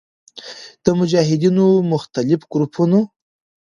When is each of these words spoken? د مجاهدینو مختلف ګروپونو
د 0.85 0.85
مجاهدینو 0.99 1.65
مختلف 1.91 2.41
ګروپونو 2.51 2.99